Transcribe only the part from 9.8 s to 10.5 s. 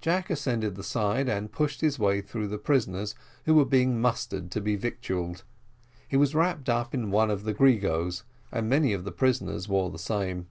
the same.